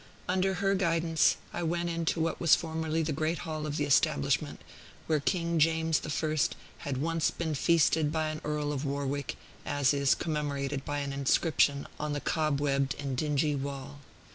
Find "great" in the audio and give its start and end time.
3.13-3.37